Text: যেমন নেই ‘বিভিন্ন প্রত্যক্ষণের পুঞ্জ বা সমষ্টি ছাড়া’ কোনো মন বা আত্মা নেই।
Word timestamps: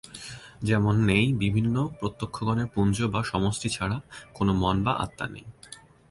যেমন 0.63 0.95
নেই 1.01 1.25
‘বিভিন্ন 1.41 1.75
প্রত্যক্ষণের 1.99 2.67
পুঞ্জ 2.75 2.97
বা 3.13 3.21
সমষ্টি 3.23 3.69
ছাড়া’ 3.69 3.97
কোনো 4.33 4.51
মন 4.53 4.75
বা 4.83 4.93
আত্মা 4.95 5.25
নেই। 5.27 5.45